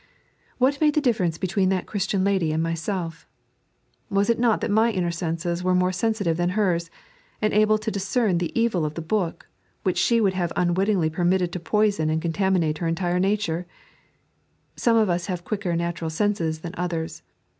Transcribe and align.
What 0.57 0.81
made 0.81 0.95
the 0.95 0.99
difference 0.99 1.37
between 1.37 1.69
that 1.69 1.85
Christian 1.85 2.23
lady 2.23 2.51
and 2.51 2.63
myself 2.63 3.27
I 4.09 4.15
Was 4.15 4.31
it 4.31 4.39
not 4.39 4.59
that 4.61 4.71
my 4.71 4.89
inner 4.89 5.11
senses 5.11 5.63
were 5.63 5.75
more 5.75 5.91
sensitive 5.91 6.37
than 6.37 6.57
hers, 6.57 6.89
and 7.39 7.53
able 7.53 7.77
to 7.77 7.91
discern 7.91 8.39
the 8.39 8.51
evil 8.59 8.83
of 8.83 8.95
the 8.95 9.05
hook, 9.07 9.47
which 9.83 9.99
she 9.99 10.19
would 10.19 10.33
have 10.33 10.51
unwittingly 10.55 11.11
permitted 11.11 11.51
to 11.53 11.59
poison 11.59 12.09
and 12.09 12.19
contaminate 12.19 12.79
her 12.79 12.87
entire 12.87 13.19
nature 13.19 13.67
1 14.73 14.77
Some 14.77 14.97
of 14.97 15.07
us 15.07 15.27
have 15.27 15.45
quicker 15.45 15.75
natural 15.75 16.09
senses 16.09 16.61
than 16.61 16.73
others. 16.75 17.21